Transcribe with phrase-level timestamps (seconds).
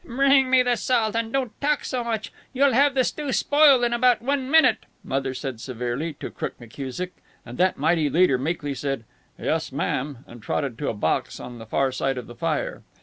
[0.03, 2.33] "Bring me the salt and don't talk so much.
[2.53, 7.11] You'll have the stew spoiled in about one minute," Mother said, severely, to Crook McKusick,
[7.45, 9.03] and that mighty leader meekly said,
[9.37, 12.81] "Yes, ma'am," and trotted to a box on the far side of the fire.